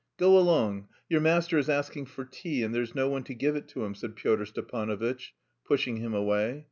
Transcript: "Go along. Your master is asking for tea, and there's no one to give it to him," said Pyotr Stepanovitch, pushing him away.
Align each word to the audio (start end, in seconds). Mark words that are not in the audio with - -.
"Go 0.17 0.35
along. 0.35 0.87
Your 1.09 1.21
master 1.21 1.59
is 1.59 1.69
asking 1.69 2.07
for 2.07 2.25
tea, 2.25 2.63
and 2.63 2.73
there's 2.73 2.95
no 2.95 3.07
one 3.07 3.23
to 3.25 3.35
give 3.35 3.55
it 3.55 3.67
to 3.67 3.83
him," 3.85 3.93
said 3.93 4.15
Pyotr 4.15 4.47
Stepanovitch, 4.47 5.35
pushing 5.63 5.97
him 5.97 6.15
away. 6.15 6.59